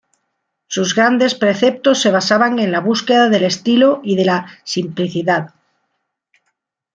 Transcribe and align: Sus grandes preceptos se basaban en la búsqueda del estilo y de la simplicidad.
Sus 0.65 0.95
grandes 0.95 1.35
preceptos 1.35 2.01
se 2.01 2.09
basaban 2.09 2.57
en 2.57 2.71
la 2.71 2.79
búsqueda 2.79 3.29
del 3.29 3.43
estilo 3.43 3.99
y 4.03 4.15
de 4.15 4.25
la 4.25 4.47
simplicidad. 4.63 5.53